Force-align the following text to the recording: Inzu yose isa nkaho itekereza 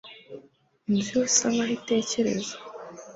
Inzu 0.89 1.09
yose 1.15 1.29
isa 1.37 1.45
nkaho 1.53 1.73
itekereza 1.79 2.53